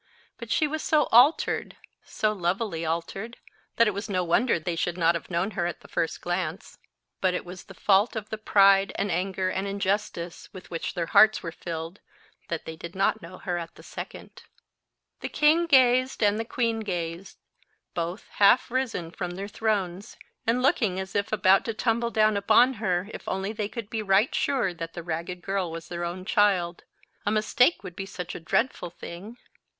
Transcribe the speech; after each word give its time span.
But 0.39 0.49
she 0.49 0.65
was 0.67 0.81
so 0.81 1.03
altered—so 1.11 2.33
lovelily 2.33 2.83
altered, 2.83 3.37
that 3.75 3.85
it 3.87 3.93
was 3.93 4.09
no 4.09 4.23
wonder 4.23 4.57
they 4.59 4.75
should 4.75 4.97
not 4.97 5.13
have 5.13 5.29
known 5.29 5.51
her 5.51 5.67
at 5.67 5.81
the 5.81 5.87
first 5.87 6.21
glance; 6.21 6.79
but 7.21 7.35
it 7.35 7.45
was 7.45 7.65
the 7.65 7.75
fault 7.75 8.15
of 8.15 8.31
the 8.31 8.37
pride 8.39 8.91
and 8.95 9.11
anger 9.11 9.49
and 9.51 9.67
injustice 9.67 10.49
with 10.51 10.71
which 10.71 10.95
their 10.95 11.05
hearts 11.05 11.43
were 11.43 11.51
filled, 11.51 11.99
that 12.47 12.65
they 12.65 12.75
did 12.75 12.95
not 12.95 13.21
know 13.21 13.37
her 13.37 13.59
at 13.59 13.75
the 13.75 13.83
second. 13.83 14.41
The 15.19 15.29
king 15.29 15.67
gazed 15.67 16.23
and 16.23 16.39
the 16.39 16.45
queen 16.45 16.79
gazed, 16.79 17.37
both 17.93 18.27
half 18.39 18.71
risen 18.71 19.11
from 19.11 19.35
their 19.35 19.47
thrones, 19.47 20.17
and 20.47 20.63
looking 20.63 20.99
as 20.99 21.15
if 21.15 21.31
about 21.31 21.63
to 21.65 21.75
tumble 21.75 22.09
down 22.09 22.35
upon 22.37 22.73
her, 22.81 23.07
if 23.13 23.29
only 23.29 23.53
they 23.53 23.69
could 23.69 23.91
be 23.91 24.01
right 24.01 24.33
sure 24.33 24.73
that 24.73 24.93
the 24.93 25.03
ragged 25.03 25.43
girl 25.43 25.69
was 25.69 25.89
their 25.89 26.03
own 26.03 26.25
child. 26.25 26.85
A 27.23 27.29
mistake 27.29 27.83
would 27.83 27.95
be 27.95 28.07
such 28.07 28.33
a 28.33 28.39
dreadful 28.39 28.89
thing! 28.89 29.37